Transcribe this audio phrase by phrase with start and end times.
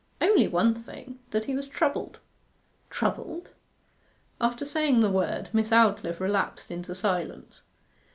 [0.19, 2.17] 'Only one thing that he was troubled,'
[2.89, 3.49] 'Troubled!'
[4.41, 7.61] After saying the word, Miss Aldclyffe relapsed into silence.